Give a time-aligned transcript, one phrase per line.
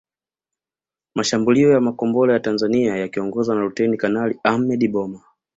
[1.15, 5.21] Mashambulio ya makombora ya Tanzania yakiongozwa na Luteni Kanali Ahmed Boma